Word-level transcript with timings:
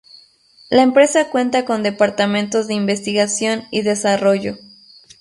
La 0.71 0.81
empresa 0.81 1.29
cuenta 1.29 1.63
con 1.63 1.83
departamentos 1.83 2.65
de 2.67 2.73
investigación 2.73 3.65
y 3.69 3.83
desarrollo. 3.83 4.57